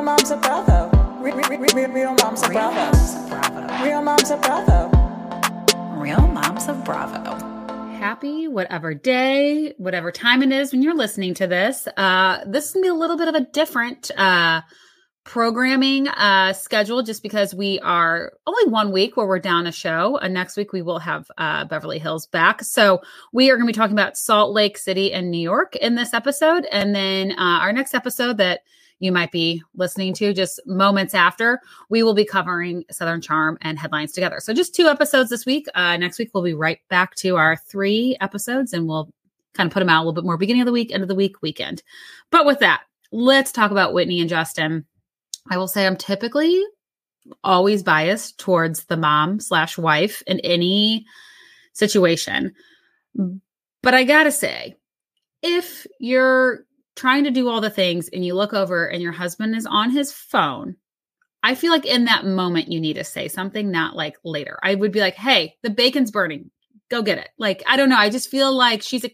[0.00, 1.20] Real moms of Bravo.
[1.20, 3.84] Real, real, real, real moms of Bravo.
[3.84, 4.88] Real moms of Bravo.
[5.94, 7.34] Real moms of Bravo.
[7.98, 11.86] Happy whatever day, whatever time it is when you're listening to this.
[11.98, 14.62] Uh, this is gonna be a little bit of a different uh,
[15.24, 20.16] programming uh, schedule, just because we are only one week where we're down a show,
[20.16, 22.64] and next week we will have uh, Beverly Hills back.
[22.64, 23.02] So
[23.34, 26.14] we are going to be talking about Salt Lake City and New York in this
[26.14, 28.60] episode, and then uh, our next episode that
[29.00, 33.78] you might be listening to just moments after, we will be covering Southern Charm and
[33.78, 34.38] headlines together.
[34.40, 35.66] So just two episodes this week.
[35.74, 39.10] Uh, next week, we'll be right back to our three episodes and we'll
[39.54, 41.08] kind of put them out a little bit more beginning of the week, end of
[41.08, 41.82] the week, weekend.
[42.30, 44.84] But with that, let's talk about Whitney and Justin.
[45.50, 46.62] I will say I'm typically
[47.42, 51.06] always biased towards the mom slash wife in any
[51.72, 52.52] situation.
[53.82, 54.76] But I gotta say,
[55.42, 56.64] if you're
[57.00, 59.90] trying to do all the things and you look over and your husband is on
[59.90, 60.76] his phone,
[61.42, 64.58] I feel like in that moment you need to say something, not like later.
[64.62, 66.50] I would be like, hey, the bacon's burning.
[66.90, 67.30] Go get it.
[67.38, 67.96] Like, I don't know.
[67.96, 69.10] I just feel like she's, a,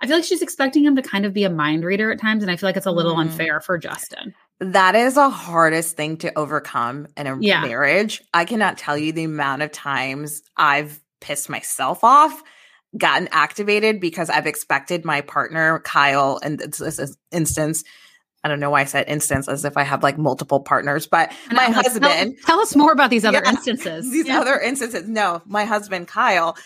[0.00, 2.42] I feel like she's expecting him to kind of be a mind reader at times.
[2.42, 3.20] And I feel like it's a little Mm.
[3.20, 4.34] unfair for Justin.
[4.58, 7.62] That is the hardest thing to overcome in a Yeah.
[7.64, 8.20] marriage.
[8.34, 12.42] I cannot tell you the amount of times I've pissed myself off,
[12.96, 17.84] gotten activated because I've expected my partner, Kyle, in this, this instance.
[18.44, 21.32] I don't know why I said instance as if I have like multiple partners, but
[21.48, 22.36] And my like, husband.
[22.38, 23.50] Tell, tell us more about these other Yeah.
[23.50, 24.10] instances.
[24.10, 24.40] these Yeah.
[24.40, 25.08] other instances.
[25.08, 26.56] No, my husband Kyle.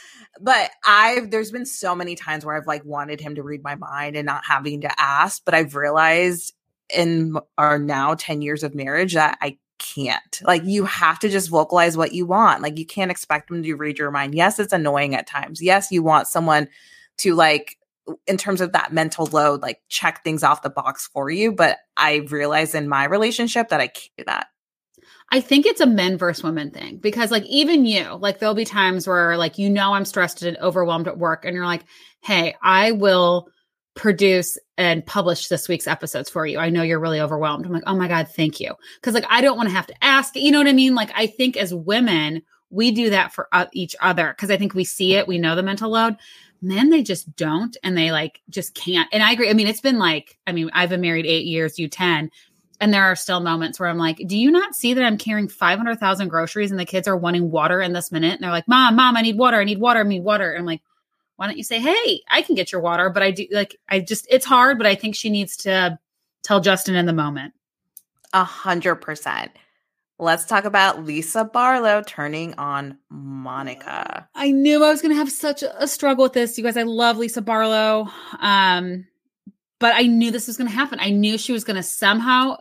[0.41, 3.75] But I've there's been so many times where I've like wanted him to read my
[3.75, 6.55] mind and not having to ask, but I've realized
[6.95, 10.41] in our now 10 years of marriage that I can't.
[10.43, 12.63] Like you have to just vocalize what you want.
[12.63, 14.35] Like you can't expect them to read your mind.
[14.35, 15.63] Yes, it's annoying at times.
[15.63, 16.69] Yes, you want someone
[17.19, 17.77] to like
[18.27, 21.53] in terms of that mental load, like check things off the box for you.
[21.53, 24.47] But I realize in my relationship that I can't do that.
[25.31, 28.65] I think it's a men versus women thing because, like, even you, like, there'll be
[28.65, 31.83] times where, like, you know, I'm stressed and overwhelmed at work, and you're like,
[32.21, 33.49] hey, I will
[33.97, 36.59] produce and publish this week's episodes for you.
[36.59, 37.67] I know you're really overwhelmed.
[37.67, 38.75] I'm like, oh my God, thank you.
[39.03, 40.37] Cause, like, I don't want to have to ask.
[40.37, 40.95] You know what I mean?
[40.95, 44.85] Like, I think as women, we do that for each other because I think we
[44.85, 46.17] see it, we know the mental load.
[46.63, 49.09] Men, they just don't, and they like just can't.
[49.13, 49.51] And I agree.
[49.51, 52.31] I mean, it's been like, I mean, I've been married eight years, you 10
[52.81, 55.49] and there are still moments where I'm like, do you not see that I'm carrying
[55.49, 58.35] 500,000 groceries and the kids are wanting water in this minute?
[58.35, 59.59] And they're like, mom, mom, I need water.
[59.59, 60.01] I need water.
[60.01, 60.51] I need water.
[60.51, 60.83] And I'm like,
[61.37, 63.11] why don't you say, hey, I can get your water?
[63.11, 65.99] But I do like, I just, it's hard, but I think she needs to
[66.43, 67.55] tell Justin in the moment.
[68.33, 69.53] A hundred percent.
[70.19, 74.27] Let's talk about Lisa Barlow turning on Monica.
[74.35, 76.57] I knew I was going to have such a, struggle with this.
[76.57, 78.09] You guys, I love Lisa Barlow.
[78.41, 79.07] Um,
[79.79, 80.99] but I knew this was going to happen.
[81.01, 82.57] I knew she was going to somehow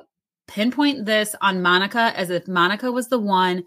[0.48, 3.64] pinpoint this on Monica as if Monica was the one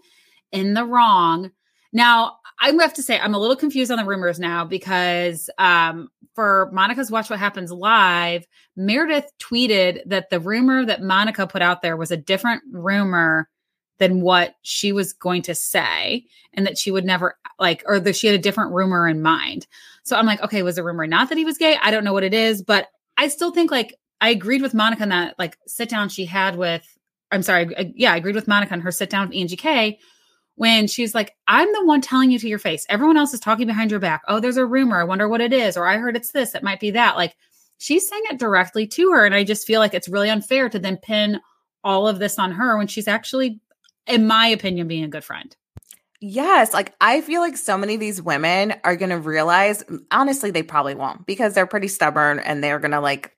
[0.51, 1.49] in the wrong.
[1.91, 6.09] Now, To have to say I'm a little confused on the rumors now because um,
[6.35, 8.45] for Monica's Watch What Happens Live,
[8.75, 13.49] Meredith tweeted that the rumor that Monica put out there was a different rumor
[13.99, 18.15] than what she was going to say and that she would never like or that
[18.15, 19.67] she had a different rumor in mind.
[20.03, 21.77] So I'm like, okay, was the rumor not that he was gay?
[21.81, 25.03] I don't know what it is, but I still think like I agreed with Monica
[25.03, 26.85] on that like sit down she had with
[27.31, 29.99] I'm sorry, I, yeah, I agreed with Monica on her sit down with Angie K
[30.59, 32.85] when she's like, I'm the one telling you to your face.
[32.89, 34.23] Everyone else is talking behind your back.
[34.27, 34.99] Oh, there's a rumor.
[34.99, 35.77] I wonder what it is.
[35.77, 36.53] Or I heard it's this.
[36.53, 37.15] It might be that.
[37.15, 37.37] Like
[37.77, 39.25] she's saying it directly to her.
[39.25, 41.39] And I just feel like it's really unfair to then pin
[41.81, 43.61] all of this on her when she's actually,
[44.05, 45.55] in my opinion, being a good friend.
[46.19, 50.03] Yes, like I feel like so many of these women are going to realize mm,
[50.11, 53.31] honestly they probably won't because they're pretty stubborn and they're going to like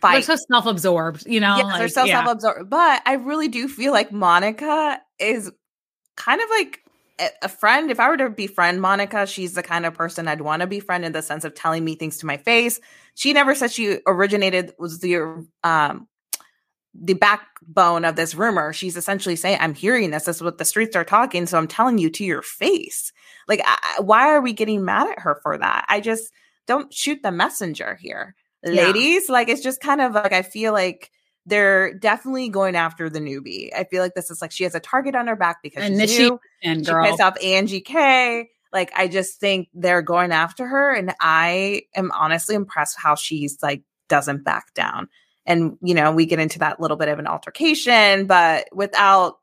[0.00, 0.24] fight.
[0.24, 1.56] They're so self-absorbed, you know.
[1.58, 2.24] Yes, like, they're so yeah.
[2.24, 2.70] self-absorbed.
[2.70, 5.52] But I really do feel like Monica is
[6.16, 6.80] kind of like
[7.42, 7.90] a friend.
[7.90, 11.04] If I were to befriend Monica, she's the kind of person I'd want to befriend
[11.04, 12.80] in the sense of telling me things to my face.
[13.14, 16.08] She never said she originated was the um
[16.94, 18.72] the backbone of this rumor.
[18.72, 20.24] She's essentially saying, I'm hearing this.
[20.24, 21.46] This is what the streets are talking.
[21.46, 23.12] So I'm telling you to your face.
[23.48, 25.86] Like, I, why are we getting mad at her for that?
[25.88, 26.32] I just
[26.66, 28.36] don't shoot the messenger here.
[28.62, 28.86] Yeah.
[28.86, 31.10] Ladies, like, it's just kind of like, I feel like
[31.46, 33.70] they're definitely going after the newbie.
[33.74, 36.00] I feel like this is like she has a target on her back because and
[36.00, 36.40] she's new.
[36.62, 38.48] She, and she pissed off Angie K.
[38.72, 40.92] Like, I just think they're going after her.
[40.92, 45.08] And I am honestly impressed how she's like, doesn't back down
[45.46, 49.38] and you know we get into that little bit of an altercation but without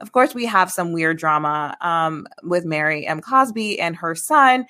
[0.00, 4.66] of course we have some weird drama um, with mary m cosby and her son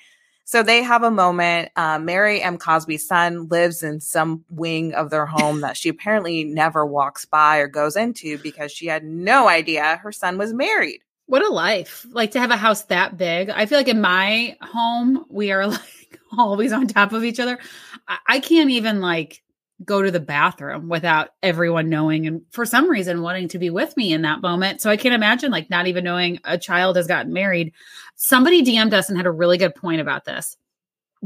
[0.47, 2.57] so they have a moment uh, mary m.
[2.57, 7.57] Cosby's son lives in some wing of their home that she apparently never walks by
[7.57, 11.01] or goes into because she had no idea her son was married.
[11.27, 12.05] What a life.
[12.09, 13.49] Like to have a house that big.
[13.49, 17.59] I feel like in my home we are like always on top of each other.
[18.07, 19.43] I, I can't even like
[19.85, 23.95] go to the bathroom without everyone knowing and for some reason wanting to be with
[23.95, 24.81] me in that moment.
[24.81, 27.73] So I can't imagine like not even knowing a child has gotten married.
[28.15, 30.57] Somebody DM'd us and had a really good point about this.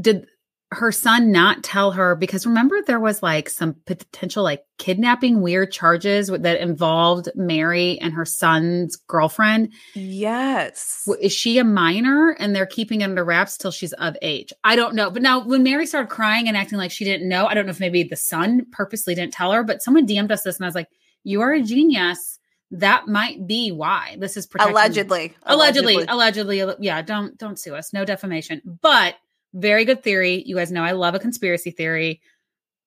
[0.00, 0.26] Did
[0.72, 5.70] her son not tell her because remember there was like some potential like kidnapping weird
[5.70, 9.72] charges that involved Mary and her son's girlfriend.
[9.94, 11.06] Yes.
[11.20, 14.52] Is she a minor and they're keeping it under wraps till she's of age?
[14.64, 15.10] I don't know.
[15.10, 17.70] But now when Mary started crying and acting like she didn't know, I don't know
[17.70, 20.68] if maybe the son purposely didn't tell her, but someone DM'd us this and I
[20.68, 20.88] was like,
[21.22, 22.38] "You are a genius."
[22.70, 25.34] That might be why this is allegedly.
[25.42, 26.06] allegedly.
[26.08, 26.86] Allegedly, allegedly.
[26.86, 27.92] Yeah, don't don't sue us.
[27.92, 28.62] No defamation.
[28.80, 29.16] But
[29.54, 30.42] very good theory.
[30.44, 32.20] You guys know I love a conspiracy theory.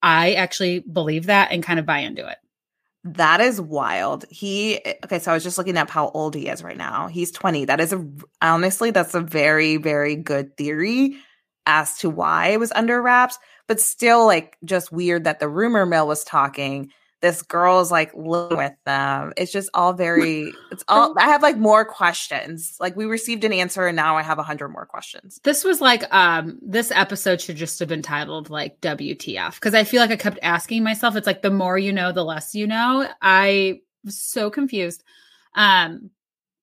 [0.02, 2.38] I actually believe that and kind of buy into it.
[3.06, 4.26] That is wild.
[4.30, 7.08] He okay, so I was just looking up how old he is right now.
[7.08, 7.66] He's 20.
[7.66, 8.06] That is a
[8.42, 11.18] honestly that's a very very good theory
[11.68, 15.86] as to why it was under wraps, but still like just weird that the rumor
[15.86, 16.92] mill was talking
[17.26, 19.34] this girl is like living with them.
[19.36, 22.78] It's just all very, it's all, I have like more questions.
[22.80, 25.40] Like we received an answer and now I have a hundred more questions.
[25.44, 29.60] This was like, um, this episode should just have been titled like WTF.
[29.60, 32.24] Cause I feel like I kept asking myself, it's like the more you know, the
[32.24, 33.10] less you know.
[33.24, 35.04] I was so confused.
[35.56, 36.12] Um,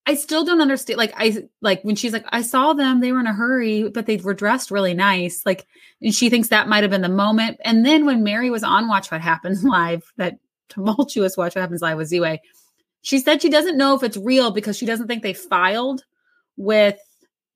[0.06, 0.96] I still don't understand.
[0.96, 4.06] Like I like when she's like, I saw them, they were in a hurry, but
[4.06, 5.44] they were dressed really nice.
[5.44, 5.66] Like,
[6.00, 7.58] and she thinks that might have been the moment.
[7.64, 10.38] And then when Mary was on Watch What Happens Live, that
[10.72, 12.38] tumultuous Watch What Happens Live with Ziwe.
[13.02, 16.04] She said she doesn't know if it's real because she doesn't think they filed
[16.56, 16.98] with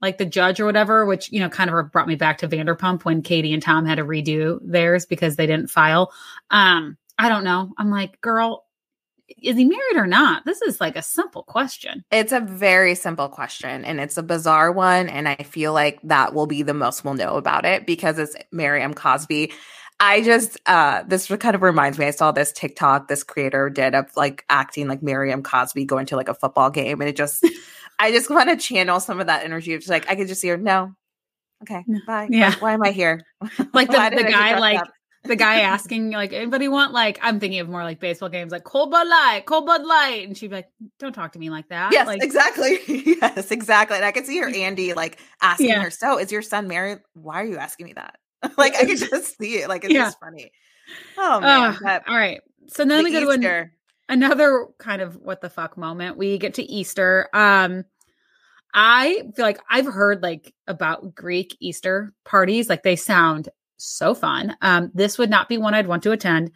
[0.03, 3.05] like the judge or whatever, which, you know, kind of brought me back to Vanderpump
[3.05, 6.13] when Katie and Tom had to redo theirs because they didn't file.
[6.51, 7.73] Um, I don't know.
[7.79, 8.67] I'm like, girl,
[9.43, 10.45] is he married or not?
[10.45, 12.05] This is like a simple question.
[12.11, 15.08] It's a very simple question and it's a bizarre one.
[15.08, 18.37] And I feel like that will be the most we'll know about it because it's
[18.53, 18.94] Mary M.
[18.94, 19.53] Cosby.
[19.98, 22.06] I just uh this kind of reminds me.
[22.06, 25.43] I saw this TikTok this creator did of like acting like Mary M.
[25.43, 27.46] Cosby going to like a football game, and it just
[27.98, 29.72] I just want to channel some of that energy.
[29.72, 30.58] It's like I could just see her.
[30.58, 30.94] No,
[31.62, 32.29] okay, bye.
[32.31, 33.22] Yeah, why, why am I here?
[33.72, 34.81] Like the, the guy like.
[34.81, 34.88] Up?
[35.24, 38.62] the guy asking like anybody want like I'm thinking of more like baseball games like
[38.62, 40.69] cold Bud Light, cold Bud Light, and she'd be like,
[41.00, 42.79] "Don't talk to me like that." Yes, like, exactly.
[42.86, 43.96] yes, exactly.
[43.96, 45.82] And I could see her Andy like asking yeah.
[45.82, 46.98] her, "So is your son married?
[47.15, 48.19] Why are you asking me that?"
[48.56, 49.69] like I could just see it.
[49.69, 50.05] Like it's yeah.
[50.05, 50.50] just funny.
[51.16, 51.76] Oh man.
[51.84, 52.40] Uh, all right.
[52.69, 53.40] So then the we go Easter.
[53.40, 53.48] to
[54.08, 56.16] an, another kind of what the fuck moment.
[56.16, 57.28] We get to Easter.
[57.32, 57.84] Um
[58.74, 62.69] I feel like I've heard like about Greek Easter parties.
[62.69, 64.55] Like they sound so fun.
[64.60, 66.50] Um, this would not be one I'd want to attend.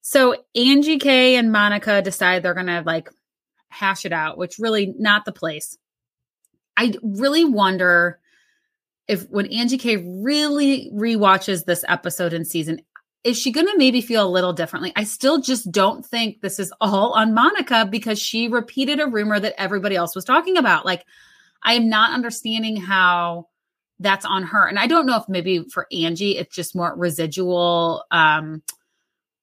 [0.00, 3.10] So Angie K and Monica decide they're gonna like
[3.68, 5.76] hash it out, which really not the place.
[6.76, 8.20] I really wonder
[9.08, 12.80] if when Angie K really re-watches this episode in season,
[13.24, 14.92] is she going to maybe feel a little differently?
[14.94, 19.40] I still just don't think this is all on Monica because she repeated a rumor
[19.40, 20.86] that everybody else was talking about.
[20.86, 21.04] Like,
[21.62, 23.48] I am not understanding how
[23.98, 24.68] that's on her.
[24.68, 28.62] And I don't know if maybe for Angie, it's just more residual, um,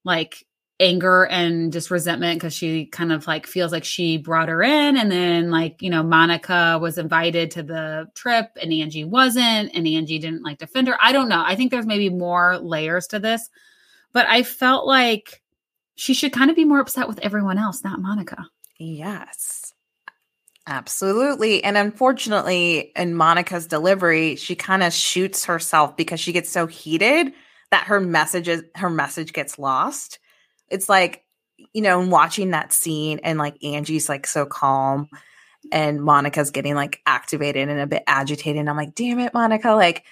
[0.05, 0.46] like
[0.83, 4.97] anger and just resentment because she kind of like feels like she brought her in
[4.97, 9.87] and then like you know monica was invited to the trip and angie wasn't and
[9.87, 13.19] angie didn't like defend her i don't know i think there's maybe more layers to
[13.19, 13.49] this
[14.11, 15.41] but i felt like
[15.95, 18.45] she should kind of be more upset with everyone else not monica
[18.83, 19.73] Yes.
[20.67, 21.63] Absolutely.
[21.63, 27.33] And unfortunately, in Monica's delivery, she kind of shoots herself because she gets so heated
[27.71, 30.19] that her messages her message gets lost.
[30.70, 31.24] It's like,
[31.74, 35.08] you know, watching that scene and like Angie's like so calm
[35.72, 38.60] and Monica's getting like activated and a bit agitated.
[38.60, 39.72] And I'm like, damn it, Monica.
[39.72, 40.03] Like,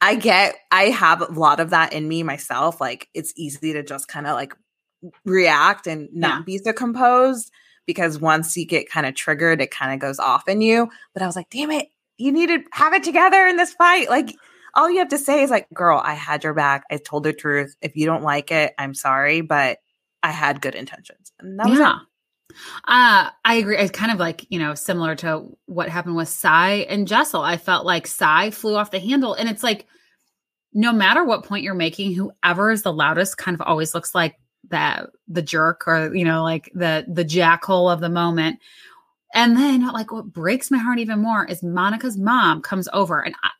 [0.00, 2.80] I get, I have a lot of that in me myself.
[2.80, 4.54] Like, it's easy to just kind of like
[5.24, 6.42] react and not Yeah.
[6.44, 7.50] be so composed
[7.86, 10.88] because once you get kind of triggered, it kind of goes off in you.
[11.14, 11.88] But I was like, damn it,
[12.18, 14.08] you need to have it together in this fight.
[14.10, 14.34] Like,
[14.74, 16.84] all you have to say is like, girl, I had your back.
[16.90, 17.74] I told the truth.
[17.80, 19.78] If you don't like it, I'm sorry, but
[20.26, 21.30] I had good intentions.
[21.38, 21.98] And that was yeah.
[22.88, 23.76] Uh, I agree.
[23.76, 27.42] It's kind of like, you know, similar to what happened with Sai and Jessel.
[27.42, 29.34] I felt like Sai flew off the handle.
[29.34, 29.86] And it's like,
[30.72, 34.34] no matter what point you're making, whoever is the loudest kind of always looks like
[34.70, 38.58] that the jerk or, you know, like the the jackhole of the moment.
[39.32, 43.34] And then like what breaks my heart even more is Monica's mom comes over and
[43.44, 43.50] I,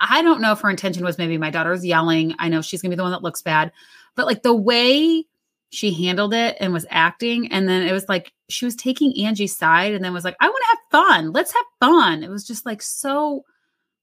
[0.00, 2.34] I don't know if her intention was maybe my daughter's yelling.
[2.38, 3.72] I know she's gonna be the one that looks bad,
[4.16, 5.24] but like the way
[5.70, 9.56] she handled it and was acting, and then it was like she was taking Angie's
[9.56, 11.32] side and then was like, I want to have fun.
[11.32, 12.22] Let's have fun.
[12.22, 13.44] It was just like so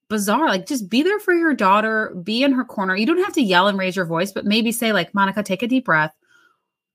[0.10, 0.48] bizarre.
[0.48, 2.96] Like just be there for your daughter, be in her corner.
[2.96, 5.64] You don't have to yell and raise your voice, but maybe say, like, Monica, take
[5.64, 6.14] a deep breath.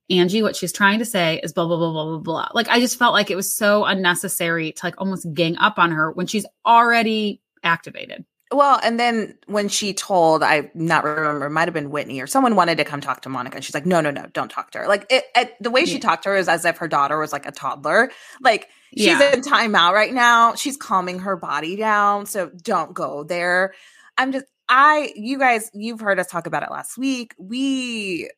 [0.08, 2.48] Angie, what she's trying to say is blah, blah, blah, blah, blah, blah.
[2.52, 5.92] Like, I just felt like it was so unnecessary to like almost gang up on
[5.92, 8.24] her when she's already activated.
[8.52, 12.26] Well, and then when she told, I not remember, it might have been Whitney or
[12.26, 14.73] someone wanted to come talk to Monica, and she's like, "No, no, no, don't talk
[14.73, 16.00] to her." Like it, it the way she Yeah.
[16.00, 18.11] talked to her is as if her daughter was like a toddler.
[18.40, 19.33] Like she's Yeah.
[19.35, 20.54] in timeout right now.
[20.57, 23.73] She's calming her body down, so don't go there.
[24.19, 27.35] I'm just, I, you guys, you've heard us talk about it last week.
[27.38, 28.30] We,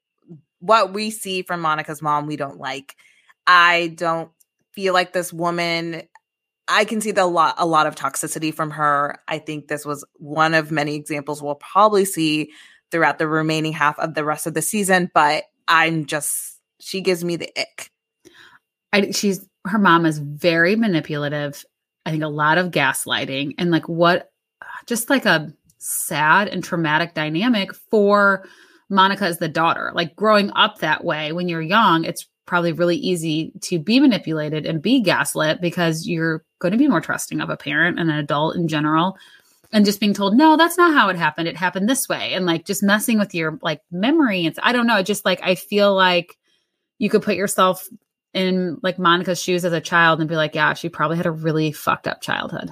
[0.61, 2.97] what we see from Monica's mom, we don't like.
[3.47, 4.31] I don't
[4.73, 6.03] feel like this woman
[6.73, 9.21] I can see the lot a lot of toxicity from her.
[9.29, 12.51] I think this was one of many examples we'll probably see
[12.91, 17.23] throughout the remaining half of the rest of the season, but I'm just she gives
[17.25, 17.91] me the ick.
[18.93, 21.65] I, she's her mom is very manipulative.
[22.07, 24.31] I think a lot of gaslighting and like what
[24.87, 28.45] just like a sad and traumatic dynamic for
[28.89, 29.93] Monica as the daughter.
[29.95, 34.67] Like growing up that way when you're young, it's probably really easy to be manipulated
[34.67, 38.19] and be gaslit because you're going to be more trusting of a parent and an
[38.19, 39.17] adult in general.
[39.73, 41.49] And just being told no that's not how it happened.
[41.49, 42.35] It happened this way.
[42.35, 45.55] And like just messing with your like memory and i don't know just like i
[45.55, 46.37] feel like
[46.99, 47.89] you could put yourself
[48.35, 51.31] in like monica's shoes as a child and be like yeah she probably had a
[51.31, 52.71] really fucked up childhood.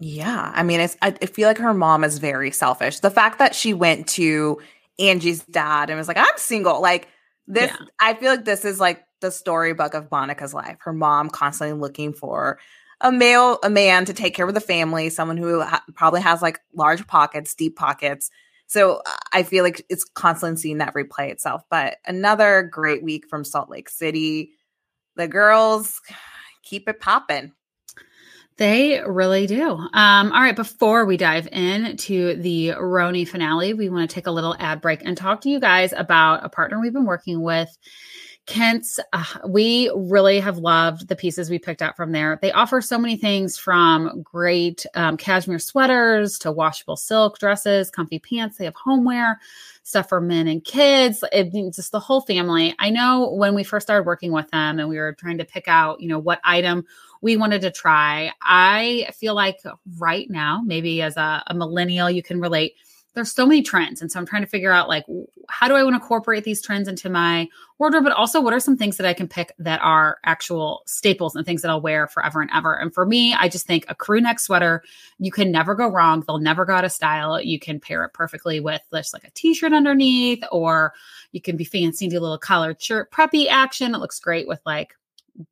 [0.00, 3.00] Yeah, I mean, it's I, I feel like her mom is very selfish.
[3.00, 4.58] The fact that she went to
[4.98, 7.08] Angie's dad and was like, "I'm single," like
[7.46, 7.70] this.
[7.70, 7.86] Yeah.
[8.00, 10.78] I feel like this is like the storybook of Monica's life.
[10.80, 12.58] Her mom constantly looking for
[13.00, 16.40] a male, a man to take care of the family, someone who ha- probably has
[16.40, 18.30] like large pockets, deep pockets.
[18.68, 21.62] So uh, I feel like it's constantly seeing that replay itself.
[21.68, 24.52] But another great week from Salt Lake City.
[25.16, 26.00] The girls
[26.62, 27.52] keep it popping.
[28.62, 29.70] They really do.
[29.72, 34.30] Um, all right, before we dive into the RHONY finale, we want to take a
[34.30, 37.76] little ad break and talk to you guys about a partner we've been working with.
[38.48, 42.38] Quince, uh, we really have loved the pieces we picked out from there.
[42.42, 48.18] They offer so many things from great um, cashmere sweaters to washable silk dresses, comfy
[48.18, 48.58] pants.
[48.58, 49.38] They have homeware,
[49.84, 52.74] stuff for men and kids, it, just the whole family.
[52.78, 55.68] I know when we first started working with them and we were trying to pick
[55.68, 56.84] out, you know, what item
[57.20, 58.32] we wanted to try.
[58.42, 59.60] I feel like
[59.98, 62.74] right now, maybe as a, a millennial, you can relate.
[63.14, 64.00] There's so many trends.
[64.00, 65.04] And so I'm trying to figure out like,
[65.48, 68.04] how do I want to incorporate these trends into my wardrobe?
[68.04, 71.44] But also, what are some things that I can pick that are actual staples and
[71.44, 72.74] things that I'll wear forever and ever?
[72.74, 74.82] And for me, I just think a crew neck sweater,
[75.18, 76.24] you can never go wrong.
[76.26, 77.40] They'll never go out of style.
[77.40, 80.94] You can pair it perfectly with just like a t shirt underneath, or
[81.32, 83.94] you can be fancy and do a little collared shirt, preppy action.
[83.94, 84.94] It looks great with like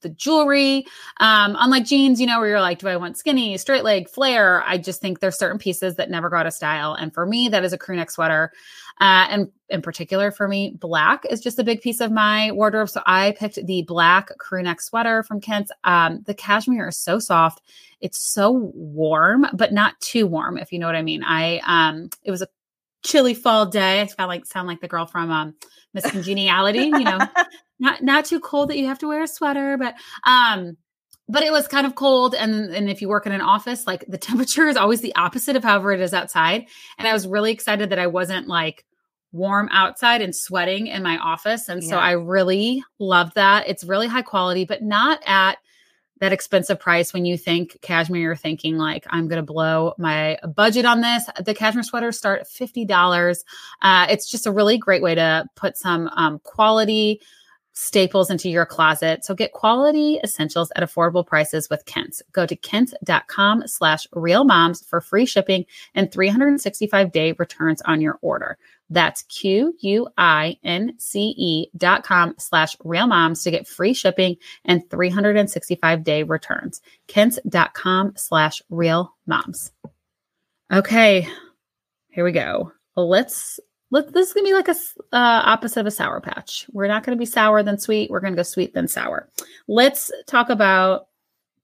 [0.02, 0.86] the jewelry.
[1.18, 4.62] Um, unlike jeans, you know, where you're like, do I want skinny, straight leg, flare?
[4.66, 6.94] I just think there's certain pieces that never go out of style.
[6.94, 8.52] And for me, that is a crew neck sweater.
[9.00, 12.90] Uh, and in particular, for me, black is just a big piece of my wardrobe.
[12.90, 15.70] So I picked the black crew neck sweater from Quince.
[15.84, 17.62] Um, the cashmere is so soft.
[18.00, 21.22] It's so warm, but not too warm, if you know what I mean.
[21.24, 22.48] I um it was a
[23.02, 24.00] chilly fall day.
[24.00, 25.54] I sound like sound like the girl from um,
[25.94, 26.84] Miss Congeniality.
[26.84, 27.18] You know,
[27.80, 29.94] not not too cold that you have to wear a sweater, but
[30.24, 30.76] um,
[31.28, 32.34] but it was kind of cold.
[32.34, 35.56] And and if you work in an office, like the temperature is always the opposite
[35.56, 36.66] of however it is outside.
[36.98, 38.84] And I was really excited that I wasn't like
[39.32, 41.68] warm outside and sweating in my office.
[41.68, 43.68] And so I really loved that.
[43.68, 45.58] It's really high quality, but not at
[46.20, 50.38] that expensive price when you think cashmere you're thinking like i'm going to blow my
[50.54, 53.44] budget on this the cashmere sweaters start at $50
[53.82, 57.20] uh, it's just a really great way to put some um, quality
[57.72, 62.56] staples into your closet so get quality essentials at affordable prices with Quince go to
[62.56, 68.58] quince.com slash real moms for free shipping and 365 day returns on your order
[68.90, 69.70] that's Q-U-I-N-C-E
[71.76, 76.82] dot com slash real moms to get free shipping and 365 day returns.
[77.08, 79.70] Quince.com slash real moms.
[80.72, 81.28] Okay,
[82.10, 82.72] here we go.
[82.96, 84.76] Let's let this is gonna be like a
[85.12, 86.66] uh, opposite of a sour patch.
[86.72, 88.10] We're not gonna be sour then sweet.
[88.10, 89.28] We're gonna go sweet then sour.
[89.66, 91.08] Let's talk about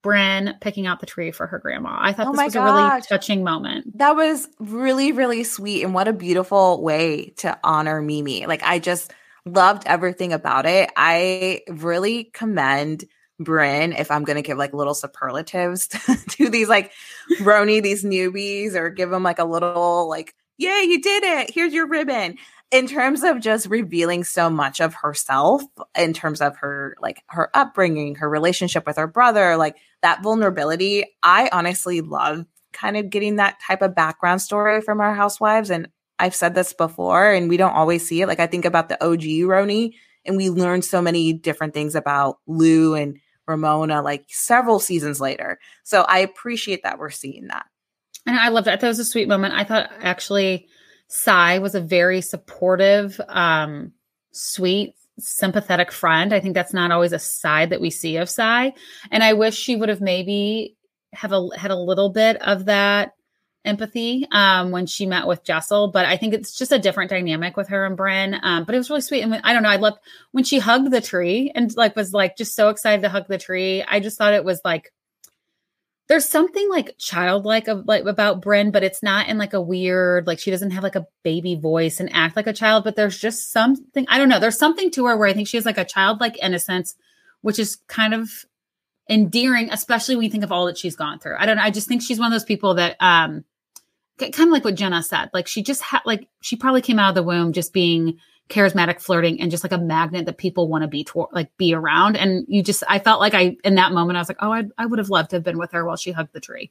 [0.06, 1.98] Brynn picking out the tree for her grandma.
[2.00, 3.98] I thought Oh this was a really touching moment.
[3.98, 5.82] That was really, really sweet.
[5.82, 8.46] And what a beautiful way to honor Mimi.
[8.46, 9.12] Like, I just
[9.44, 10.90] loved everything about it.
[10.96, 13.04] I really commend
[13.40, 15.88] Brynn if I'm going to give like little superlatives
[16.30, 16.92] to these like
[17.40, 21.50] brony, these newbies, or give them like a little like, yeah, you did it.
[21.52, 22.36] Here's your ribbon.
[22.72, 25.62] In terms of just revealing so much of herself,
[25.96, 31.04] in terms of her like her upbringing, her relationship with her brother, like that vulnerability,
[31.22, 35.70] I honestly love kind of getting that type of background story from our housewives.
[35.70, 38.26] And I've said this before, and we don't always see it.
[38.26, 39.92] Like I think about the OG RHONY,
[40.24, 45.58] and we learned so many different things about Lou and Ramona, like several seasons later.
[45.84, 47.66] So I appreciate that we're seeing that.
[48.26, 49.54] And I loved thought it was a sweet moment.
[49.54, 50.66] I thought actually
[51.08, 53.92] Sai was a very supportive, um,
[54.32, 56.32] sweet, sympathetic friend.
[56.32, 58.74] I think that's not always a side that we see of Sai.
[59.10, 60.76] And I wish she would have maybe
[61.12, 63.12] have a had a little bit of that
[63.64, 67.56] empathy um when she met with Jessel, but I think it's just a different dynamic
[67.56, 68.38] with her and Brynn.
[68.42, 69.22] Um, but it was really sweet.
[69.22, 69.98] And I don't know, I loved
[70.32, 73.38] when she hugged the tree and like was like just so excited to hug the
[73.38, 73.82] tree.
[73.82, 74.92] I just thought it was like
[76.08, 80.26] there's something like childlike of like about Brynn, but it's not in like a weird,
[80.26, 83.18] like she doesn't have like a baby voice and act like a child, but there's
[83.18, 85.78] just something, I don't know, there's something to her where I think she has like
[85.78, 86.94] a childlike innocence,
[87.40, 88.44] which is kind of
[89.10, 91.36] endearing, especially when you think of all that she's gone through.
[91.38, 91.62] I don't know.
[91.62, 93.44] I just think she's one of those people that um
[94.18, 95.30] kind of like what Jenna said.
[95.32, 99.00] Like she just had like she probably came out of the womb just being charismatic,
[99.00, 102.16] flirting, and just like a magnet that people want to be toward, like be around.
[102.16, 104.64] And you just, I felt like I in that moment I was like, oh, I,
[104.78, 106.70] I would have loved to have been with her while she hugged the tree.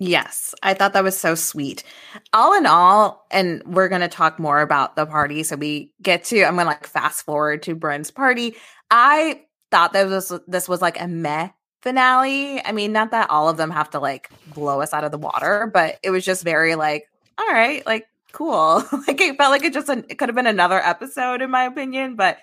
[0.00, 1.84] Yes, I thought that was so sweet.
[2.32, 5.44] All in all, and we're going to talk more about the party.
[5.44, 8.56] So we get to, I'm going to like fast forward to Brynn's party.
[8.90, 12.64] I thought that was this was like a meh finale.
[12.64, 15.18] I mean, not that all of them have to like blow us out of the
[15.18, 17.08] water, but it was just very like,
[17.38, 18.84] all right, like cool.
[19.06, 22.16] like it felt like it just it could have been another episode in my opinion,
[22.16, 22.38] but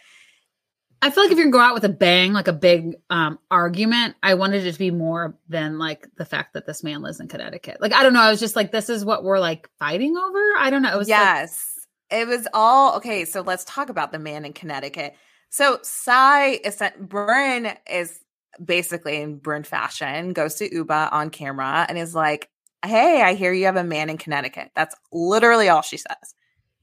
[1.03, 3.39] I feel like if you're gonna go out with a bang, like a big um
[3.49, 7.19] argument, I wanted it to be more than like the fact that this man lives
[7.19, 7.81] in Connecticut.
[7.81, 10.39] Like I don't know, I was just like, this is what we're like fighting over.
[10.57, 10.93] I don't know.
[10.93, 13.25] It was like- yes, it was all okay.
[13.25, 15.15] So let's talk about the man in Connecticut.
[15.49, 18.19] So Sai is Brynn is
[18.63, 22.49] basically in Brynn fashion goes to Ubah on camera and is like,
[22.83, 26.35] "Hey, I hear you have a man in Connecticut." That's literally all she says.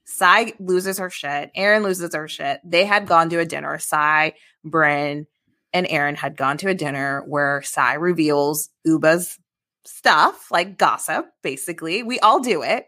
[0.05, 1.51] Sai loses her shit.
[1.55, 2.61] Erin loses her shit.
[2.65, 3.79] They had gone to a dinner.
[3.79, 4.35] Sai,
[4.67, 5.27] Brynn,
[5.73, 9.39] and Erin had gone to a dinner where Sai reveals Ubah's
[9.85, 12.03] stuff, like gossip, basically.
[12.03, 12.87] We all do it.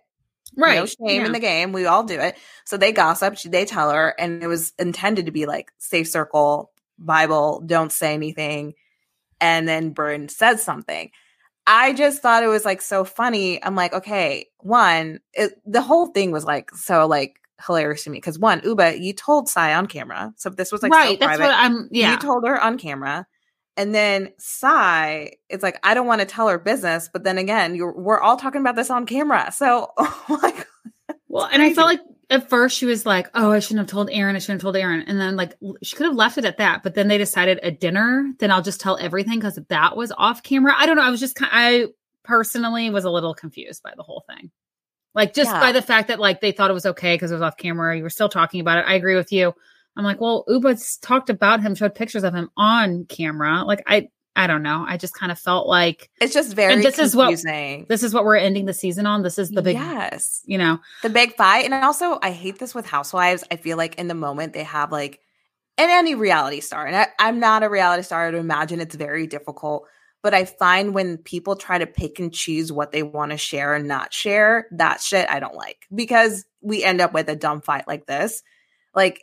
[0.56, 0.76] right.
[0.76, 1.26] No shame yeah.
[1.26, 1.72] in the game.
[1.72, 2.36] We all do it.
[2.64, 3.36] So they gossip.
[3.38, 8.14] They tell her, and it was intended to be like safe circle, Bible, don't say
[8.14, 8.74] anything.
[9.40, 11.10] And then Brynn says something.
[11.72, 13.62] I just thought it was like so funny.
[13.62, 18.18] I'm like, okay, one, it, the whole thing was like so like hilarious to me
[18.18, 21.20] because one, Ubah, you told Sai on camera, so this was like so right.
[21.20, 21.44] That's private.
[21.44, 22.10] what I'm yeah.
[22.10, 23.24] You told her on camera.
[23.76, 27.76] And then Sai, it's like, I don't want to tell her business, but then again,
[27.76, 29.52] you're we're all talking about this on camera.
[29.52, 30.66] So oh like
[31.28, 34.08] Well, and I felt like at first she was like, "Oh, I shouldn't have told
[34.10, 34.36] Erin.
[34.36, 36.82] I shouldn't have told Erin." And then like she could have left it at that,
[36.82, 40.42] but then they decided at dinner, then I'll just tell everything because that was off
[40.42, 40.72] camera.
[40.76, 41.02] I don't know.
[41.02, 41.50] I was just kind.
[41.52, 41.86] I
[42.24, 44.50] personally was a little confused by the whole thing,
[45.14, 45.60] like just Yeah.
[45.60, 47.96] by the fact that like they thought it was okay because it was off camera.
[47.96, 48.84] You were still talking about it.
[48.86, 49.52] I agree with you.
[49.96, 53.64] I'm like, well, Ubah's talked about him, showed pictures of him on camera.
[53.64, 54.08] Like I,
[54.40, 54.86] I don't know.
[54.88, 57.50] I just kind of felt like it's just very and this confusing.
[57.50, 59.22] is what this is what we're ending the season on.
[59.22, 61.66] This is the big yes, you know, the big fight.
[61.66, 63.44] And also, I hate this with housewives.
[63.50, 65.20] I feel like in the moment they have like,
[65.76, 68.28] and any reality star, and I, I'm not a reality star.
[68.28, 69.86] I'd imagine it's very difficult.
[70.22, 73.74] But I find when people try to pick and choose what they want to share
[73.74, 77.60] and not share, that shit I don't like because we end up with a dumb
[77.60, 78.42] fight like this.
[78.94, 79.22] Like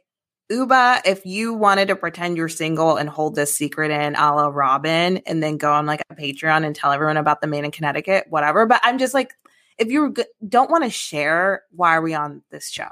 [0.52, 4.48] Ubah, if you wanted to pretend you're single and hold this secret in a la
[4.48, 7.72] Robin and then go on like a Patreon and tell everyone about the man in
[7.72, 8.66] Connecticut, whatever.
[8.66, 9.36] But I'm just like,
[9.78, 10.16] if you
[10.48, 12.90] don't want to share, why are we on this show?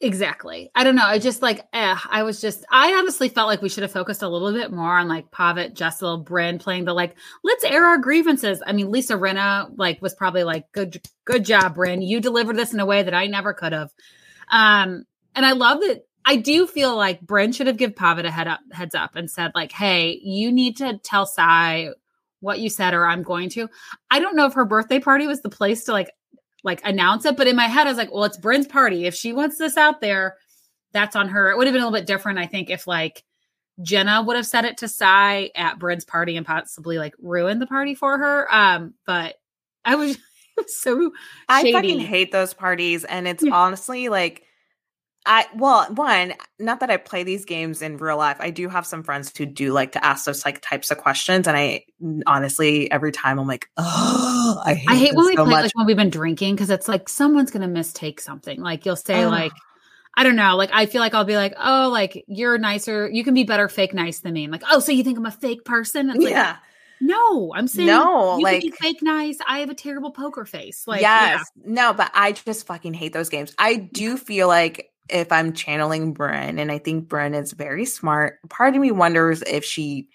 [0.00, 0.70] Exactly.
[0.74, 1.06] I don't know.
[1.06, 4.22] I just like, eh, I was just, I honestly felt like we should have focused
[4.22, 7.98] a little bit more on like Pavit, Jessel, Brynn playing the like, let's air our
[7.98, 8.62] grievances.
[8.66, 12.06] I mean, Lisa Rinna like was probably like, good, good job, Brynn.
[12.06, 13.90] You delivered this in a way that I never could have.
[14.50, 18.30] Um, and I love that I do feel like Brynn should have given Pavit a
[18.30, 21.90] head up, heads up and said, like, hey, you need to tell Sai
[22.40, 23.68] what you said, or I'm going to.
[24.10, 26.10] I don't know if her birthday party was the place to like
[26.64, 29.06] like announce it, but in my head, I was like, well, it's Brynn's party.
[29.06, 30.36] If she wants this out there,
[30.92, 31.50] that's on her.
[31.50, 33.22] It would have been a little bit different, I think, if like
[33.82, 37.66] Jenna would have said it to Sai at Brynn's party and possibly like ruined the
[37.68, 38.52] party for her.
[38.52, 39.36] Um, but
[39.84, 40.18] I was,
[40.56, 41.12] was so shady.
[41.48, 43.04] I fucking hate those parties.
[43.04, 43.54] And it's yeah.
[43.54, 44.45] honestly like
[45.26, 48.36] I well, one, not that I play these games in real life.
[48.40, 51.46] I do have some friends who do like to ask those like types of questions,
[51.48, 51.84] and I
[52.26, 55.62] honestly every time I'm like, oh, I hate, I hate when we so play much.
[55.64, 58.60] like when we've been drinking because it's like someone's gonna mistake something.
[58.60, 59.30] Like you'll say oh.
[59.30, 59.52] like.
[60.18, 60.56] I don't know.
[60.56, 63.06] Like, I feel like I'll be like, oh, like you're nicer.
[63.06, 64.44] You can be better fake nice than me.
[64.44, 66.08] I'm like, oh, so you think I'm a fake person?
[66.08, 66.52] It's yeah.
[66.52, 66.56] Like,
[67.00, 68.38] no, I'm saying no.
[68.38, 69.36] You like can be fake nice.
[69.46, 70.86] I have a terrible poker face.
[70.86, 71.62] Like, yes, yeah.
[71.66, 73.54] no, but I just fucking hate those games.
[73.58, 78.38] I do feel like if I'm channeling Brynn, and I think Brynn is very smart,
[78.48, 80.08] part of me wonders if she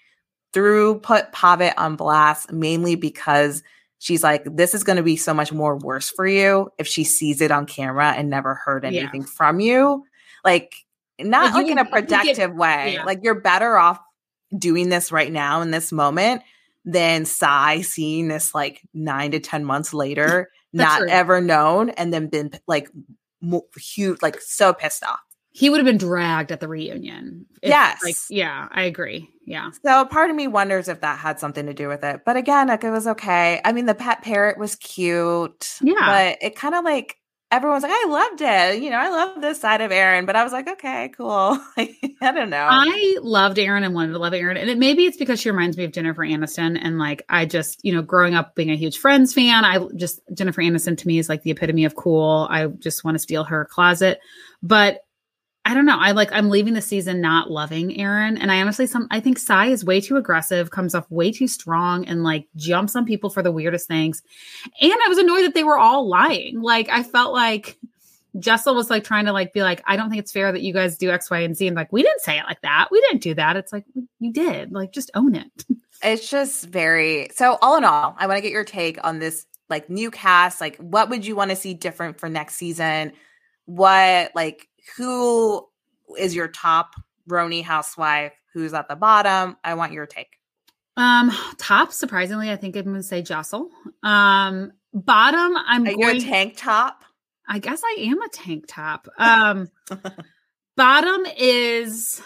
[0.52, 3.62] threw put Pavit on blast mainly because
[3.98, 7.04] she's like, this is going to be so much more worse for you if she
[7.04, 9.28] sees it on camera and never heard anything yeah.
[9.28, 10.04] from you.
[10.44, 10.74] Like,
[11.20, 12.94] not like, like in a protective get, way.
[12.94, 13.04] Yeah.
[13.04, 14.00] Like, you're better off
[14.56, 16.42] doing this right now in this moment
[16.84, 21.08] than Sai seeing this like nine to 10 months later, not true.
[21.08, 22.90] ever known, and then been like
[23.76, 25.20] huge, like so pissed off.
[25.54, 27.44] He would have been dragged at the reunion.
[27.60, 28.02] If, yes.
[28.02, 29.28] Like, yeah, I agree.
[29.44, 29.70] Yeah.
[29.84, 32.22] So part of me wonders if that had something to do with it.
[32.24, 33.60] But again, like it was okay.
[33.62, 35.78] I mean, the pet parrot was cute.
[35.82, 35.94] Yeah.
[35.98, 37.16] But it kind of like
[37.52, 38.82] everyone's like, I loved it.
[38.82, 41.58] You know, I love this side of Erin, but I was like, okay, cool.
[41.76, 42.66] I don't know.
[42.68, 44.56] I loved Erin and wanted to love Erin.
[44.56, 46.78] And it, maybe it's because she reminds me of Jennifer Aniston.
[46.80, 50.20] And like, I just, you know, growing up being a huge Friends fan, I just,
[50.34, 52.48] Jennifer Aniston to me is like the epitome of cool.
[52.50, 54.18] I just want to steal her closet.
[54.62, 55.01] But
[55.64, 55.98] I don't know.
[55.98, 58.36] I like I'm leaving the season not loving Erin.
[58.36, 61.46] And I honestly some I think Sai is way too aggressive, comes off way too
[61.46, 64.22] strong, and like jumps on people for the weirdest things.
[64.80, 66.60] And I was annoyed that they were all lying.
[66.60, 67.78] Like I felt like
[68.38, 70.72] Jessel was like trying to like be like, I don't think it's fair that you
[70.72, 71.66] guys do X, Y, and Z.
[71.66, 72.88] And like, we didn't say it like that.
[72.90, 73.56] We didn't do that.
[73.56, 73.84] It's like
[74.18, 74.72] you did.
[74.72, 75.50] Like, just own it.
[76.04, 79.46] It's just very so all in all, I want to get your take on this
[79.70, 80.60] like new cast.
[80.60, 83.12] Like, what would you want to see different for next season?
[83.66, 85.66] What like who
[86.18, 86.94] is your top
[87.28, 88.32] RHONY housewife?
[88.52, 89.56] Who's at the bottom?
[89.64, 90.38] I want your take.
[90.96, 93.70] Um, top, surprisingly, I think I'm gonna say Jessel.
[94.02, 97.04] Um, bottom, I'm Are going, you a tank top.
[97.48, 99.08] I guess I am a tank top.
[99.18, 99.68] Um,
[100.76, 102.20] bottom is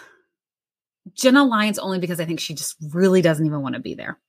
[1.13, 4.19] Jenna Lyons only because I think she just really doesn't even want to be there.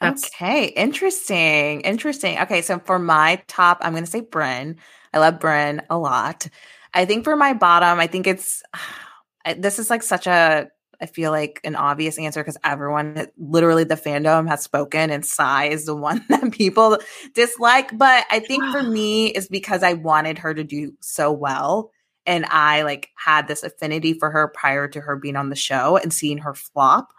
[0.00, 2.38] That's- okay, interesting, interesting.
[2.40, 4.76] Okay, so for my top, I'm gonna say Brynn.
[5.14, 6.48] I love Brynn a lot.
[6.96, 8.62] I think for my bottom, I think it's
[9.56, 13.96] this is like such a I feel like an obvious answer because everyone, literally the
[13.96, 16.98] fandom has spoken, and Sai is the one that people
[17.34, 17.96] dislike.
[17.96, 21.90] But I think for me, is because I wanted her to do so well,
[22.24, 25.98] and I like had this affinity for her prior to her being on the show,
[25.98, 27.12] and seeing her flop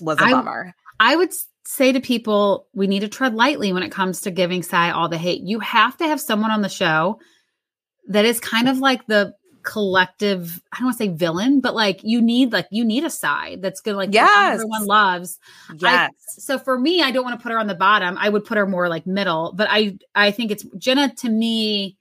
[0.00, 0.74] was a I, bummer.
[0.98, 1.32] I would
[1.64, 5.08] say to people, we need to tread lightly when it comes to giving Sai all
[5.08, 5.42] the hate.
[5.42, 7.20] You have to have someone on the show
[8.08, 12.00] that is kind of like the collective i don't want to say villain but like
[12.02, 14.54] you need like you need a side that's good like yes.
[14.54, 15.38] everyone loves.
[15.78, 16.10] Yes.
[16.10, 18.16] I, so for me i don't want to put her on the bottom.
[18.18, 21.96] I would put her more like middle but i i think it's jenna to me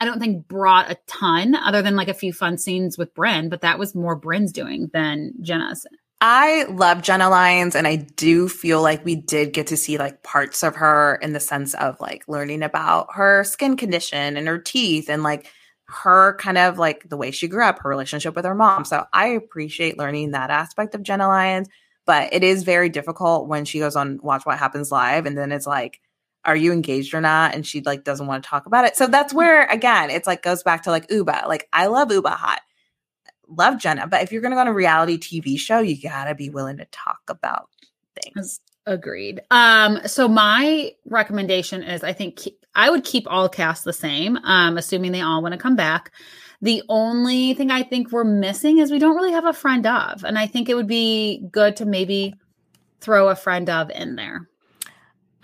[0.00, 3.50] i don't think brought a ton other than like a few fun scenes with brynn
[3.50, 5.86] but that was more brynn's doing than jenna's
[6.24, 10.22] I love Jenna Lyons, and I do feel like we did get to see like
[10.22, 14.58] parts of her in the sense of like learning about her skin condition and her
[14.58, 15.48] teeth and like
[15.86, 18.84] her kind of like the way she grew up, her relationship with her mom.
[18.84, 21.68] So I appreciate learning that aspect of Jenna Lyons.
[22.06, 25.50] But it is very difficult when she goes on Watch What Happens Live and then
[25.50, 26.00] it's like,
[26.44, 27.54] are you engaged or not?
[27.54, 28.96] And she like doesn't want to talk about it.
[28.96, 31.48] So that's where again, it's like goes back to like Ubah.
[31.48, 32.60] Like I love Ubah hot.
[33.56, 36.50] Love Jenna, but if you're gonna go on a reality TV show, you gotta be
[36.50, 37.68] willing to talk about
[38.22, 38.60] things.
[38.86, 39.40] Agreed.
[39.50, 42.40] Um, so my recommendation is I think
[42.74, 46.12] I would keep all casts the same, um, assuming they all want to come back.
[46.62, 50.24] The only thing I think we're missing is we don't really have a friend of,
[50.24, 52.34] and I think it would be good to maybe
[53.00, 54.48] throw a friend of in there.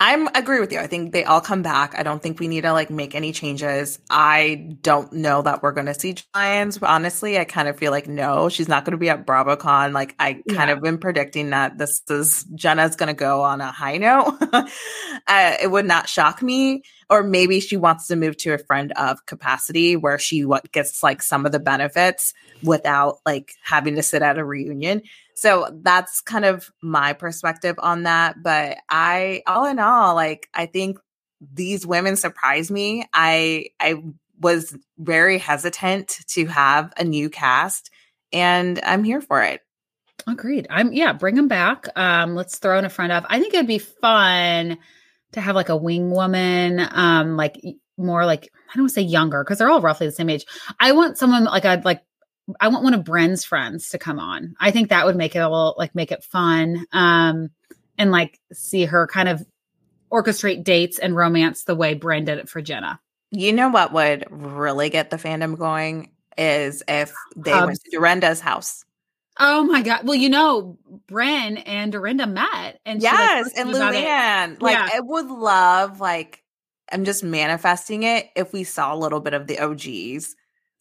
[0.01, 0.79] I'm agree with you.
[0.79, 1.93] I think they all come back.
[1.97, 3.99] I don't think we need to like make any changes.
[4.09, 6.79] I don't know that we're going to see Giants.
[6.81, 9.91] Honestly, I kind of feel like no, she's not going to be at BravoCon.
[9.91, 10.71] Like I kind Yeah.
[10.71, 14.37] of been predicting that this is Jenna's going to go on a high note.
[14.53, 16.83] uh, it would not shock me.
[17.09, 21.01] Or maybe she wants to move to a friend of capacity where she what gets
[21.01, 25.01] like some of the benefits without like having to sit at a reunion.
[25.33, 28.43] So that's kind of my perspective on that.
[28.43, 30.99] But I, all in all, like, I think
[31.53, 33.05] these women surprised me.
[33.13, 34.03] I, I
[34.39, 37.89] was very hesitant to have a new cast
[38.31, 39.61] and I'm here for it.
[40.27, 40.67] Agreed.
[40.69, 41.87] I'm yeah, bring them back.
[41.95, 43.25] Um, let's throw in a friend of.
[43.29, 44.77] I think it'd be fun
[45.33, 47.61] to have like a wing woman, um, like
[47.97, 50.45] more like I don't want to say younger because they're all roughly the same age.
[50.79, 52.01] I want someone like I'd like
[52.59, 54.55] I want one of Brynn's friends to come on.
[54.59, 56.85] I think that would make it a little like make it fun.
[56.91, 57.49] Um,
[57.97, 59.45] and like see her kind of
[60.11, 62.99] orchestrate dates and romance the way Bren did it for Jenna.
[63.31, 67.67] You know what would really get the fandom going is if they Hubs.
[67.67, 68.85] went to Dorinda's house.
[69.39, 70.01] Oh my god!
[70.03, 70.77] Well, you know,
[71.09, 73.69] Brynn and Dorinda met, and she, like, yes, and.
[73.69, 74.61] Luann.
[74.61, 74.89] Like, Yeah.
[74.93, 76.43] I would love, like,
[76.91, 80.35] I'm just manifesting it if we saw a little bit of the OGs.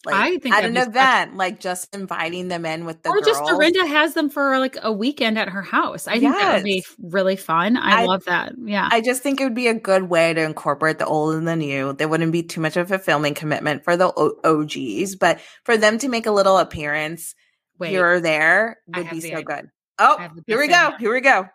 [0.07, 3.27] Like, I think at an event, like just inviting them in with the or girls.
[3.27, 6.07] just Dorinda has them for like a weekend at her house.
[6.07, 7.77] I think that would be really fun.
[7.77, 8.53] I, I- love that.
[8.65, 8.89] Yeah.
[8.91, 11.57] I just think it would be a good way to incorporate the old and the
[11.57, 11.93] new.
[11.95, 15.77] There wouldn't be too much of a filming commitment for the o- OGs, but for
[15.77, 17.35] them to make a little appearance
[17.79, 19.43] Wait, here or there would be the so idea.
[19.45, 19.71] good.
[19.99, 20.93] Oh, I have the here we go.
[20.99, 21.49] Here we go.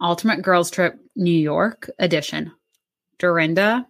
[0.00, 2.52] Ultimate Girls Trip New York edition.
[3.18, 3.86] Dorinda,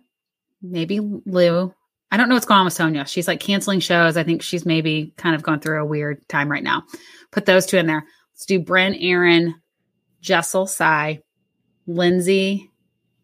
[0.63, 1.75] maybe Lou.
[2.11, 3.07] I don't know what's going on with Sonja.
[3.07, 4.17] She's like canceling shows.
[4.17, 6.85] I think she's maybe kind of going through a weird time right now.
[7.31, 8.05] Put those two in there.
[8.33, 9.55] Let's do Brynn, Erin,
[10.23, 11.21] Jessel, Sai,
[11.87, 12.71] Lindsay,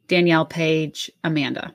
[0.09, 1.73] Danielle Paige, Amanda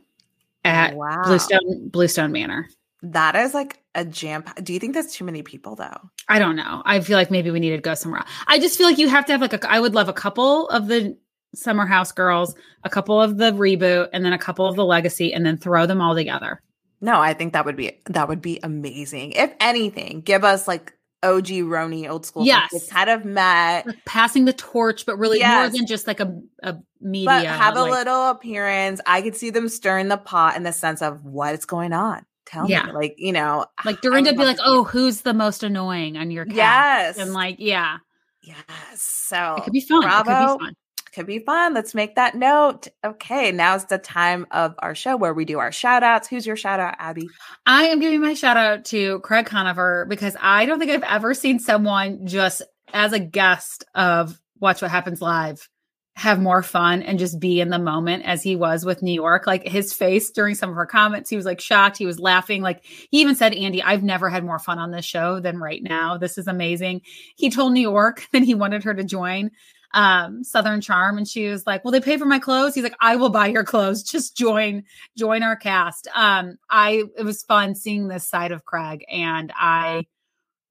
[0.64, 1.24] at Wow.
[1.24, 2.68] Bluestone Bluestone Manor.
[3.02, 4.44] That is like a jam.
[4.62, 5.98] Do you think that's too many people though?
[6.28, 6.82] I don't know.
[6.86, 8.22] I feel like maybe we need to go somewhere.
[8.22, 8.30] else.
[8.48, 9.72] I just feel like you have to have like a.
[9.72, 11.18] I would love a couple of the
[11.56, 15.34] Summer House girls, a couple of the reboot, and then a couple of the Legacy,
[15.34, 16.62] and then throw them all together.
[17.02, 19.32] No, I think that would be that would be amazing.
[19.32, 22.46] If anything, give us like OG RHONY old school.
[22.46, 22.70] Yes.
[22.74, 25.74] It's kind of met, Like passing the torch, but really more Yes.
[25.78, 27.26] than just like a a media.
[27.30, 29.00] but have a little appearance.
[29.06, 32.26] I could see them stirring the pot in the sense of what's going on.
[32.50, 32.88] Tell Yeah.
[32.88, 36.46] me, like you know, like Dorinda be like, "Oh, who's the most annoying on your
[36.46, 37.98] cast?" yes, and like, yeah,
[38.42, 38.58] yes.
[39.02, 40.04] So it could be fun.
[40.04, 40.74] It could be fun.
[41.14, 41.74] could be fun.
[41.74, 42.88] Let's make that note.
[43.06, 46.28] Okay, now's the time of our show where we do our shout outs.
[46.28, 47.30] Who's your shout out, Abby?
[47.66, 51.34] I am giving my shout out to Craig Conover because I don't think I've ever
[51.34, 52.62] seen someone just
[52.94, 55.68] as a guest of Watch What Happens Live
[56.20, 59.48] have more fun and just be in the moment as he was with New York.
[59.48, 61.98] Like his face during some of her comments, he was like shocked.
[61.98, 62.62] He was laughing.
[62.62, 65.82] Like he even said, Andy, I've never had more fun on this show than right
[65.82, 66.18] now.
[66.18, 67.04] This is amazing.
[67.38, 69.52] He told New York that he wanted her to join
[69.94, 72.98] um Southern Charm and she was like, "Will they pay for my clothes?" He's like,
[73.00, 74.04] "I will buy your clothes.
[74.04, 74.84] Just join
[75.18, 80.06] join our cast." Um I it was fun seeing this side of Craig and I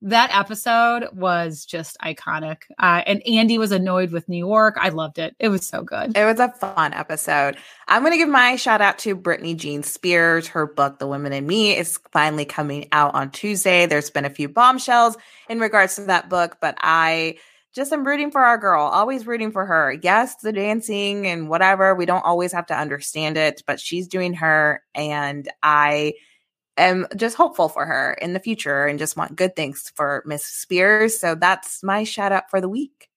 [0.03, 2.59] that episode was just iconic.
[2.79, 4.77] Uh, and Andy was annoyed with New York.
[4.81, 5.35] I loved it.
[5.41, 6.17] It was so good.
[6.17, 7.57] It was a fun episode.
[7.89, 10.47] I'm going to give my shout out to Britney Jean Spears.
[10.49, 13.87] Her book, The Woman in Me, is finally coming out on Tuesday.
[13.87, 15.17] There's been a few bombshells
[15.49, 17.39] in regards to that book, but I
[17.75, 19.97] just am rooting for our girl, always rooting for her.
[20.03, 24.35] Yes, the dancing and whatever, we don't always have to understand it, but she's doing
[24.35, 24.83] her.
[24.95, 26.15] And I
[26.79, 30.45] am just hopeful for her in the future and just want good things for Miss
[30.45, 31.19] Spears.
[31.19, 33.09] So that's my shout out for the week.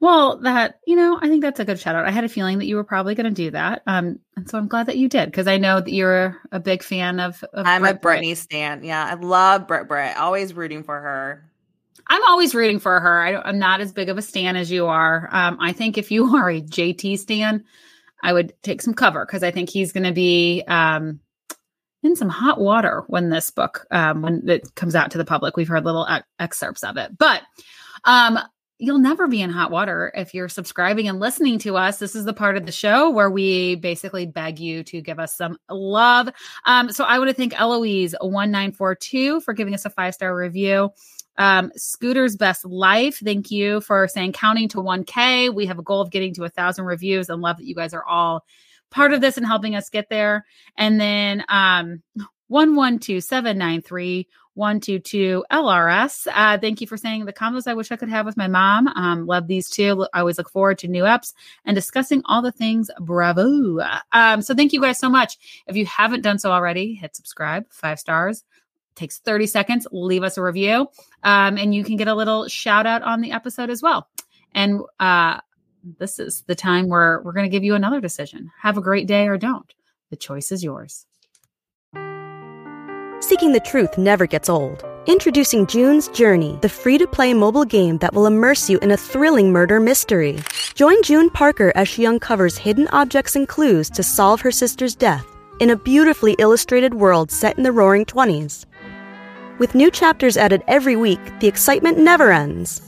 [0.00, 2.06] Well, that, you know, I think that's a good shout out.
[2.06, 3.82] I had a feeling that you were probably going to do that.
[3.86, 6.82] Um, and so I'm glad that you did because I know that you're a big
[6.82, 8.22] fan of, of I'm Brett a Britt.
[8.22, 8.84] Britney stan.
[8.84, 10.16] Yeah, I love Brit Brit.
[10.16, 11.50] Always rooting for her.
[12.06, 13.20] I'm always rooting for her.
[13.20, 15.28] I don't, I'm not as big of a stan as you are.
[15.32, 17.64] Um, I think if you are a JT stan,
[18.22, 21.20] I would take some cover because I think he's going to be um,
[22.02, 25.56] in some hot water when this book um, when it comes out to the public.
[25.56, 27.42] We've heard little ex- excerpts of it, but
[28.04, 28.38] um,
[28.78, 31.98] you'll never be in hot water if you're subscribing and listening to us.
[31.98, 35.36] This is the part of the show where we basically beg you to give us
[35.36, 36.28] some love.
[36.64, 40.90] Um, so I want to thank Eloise1942 for giving us a five star review.
[41.36, 45.54] Um, Scooter's Best Life, thank you for saying counting to 1K.
[45.54, 47.94] We have a goal of getting to a thousand reviews and love that you guys
[47.94, 48.44] are all
[48.90, 50.44] part of this and helping us get there.
[50.76, 52.02] And then um,
[52.48, 56.26] 112793 122 LRS.
[56.34, 58.88] Uh, thank you for saying the combos I wish I could have with my mom.
[58.88, 60.04] Um, love these two.
[60.12, 61.32] I always look forward to new apps
[61.64, 62.90] and discussing all the things.
[62.98, 63.78] Bravo.
[64.10, 65.38] Um, so thank you guys so much.
[65.68, 68.42] If you haven't done so already, hit subscribe, five stars.
[68.96, 69.86] takes 30 seconds.
[69.92, 70.88] Leave us a review.
[71.22, 74.08] Um, and you can get a little shout out on the episode as well.
[74.52, 75.38] And uh,
[75.98, 78.50] this is the time where we're going to give you another decision.
[78.62, 79.72] Have a great day or don't.
[80.10, 81.06] The choice is yours.
[83.20, 84.84] Seeking the truth never gets old.
[85.06, 88.96] Introducing June's Journey, the free to play mobile game that will immerse you in a
[88.96, 90.38] thrilling murder mystery.
[90.74, 95.26] Join June Parker as she uncovers hidden objects and clues to solve her sister's death
[95.60, 98.64] in a beautifully illustrated world set in the roaring 20s.
[99.58, 102.87] With new chapters added every week, the excitement never ends.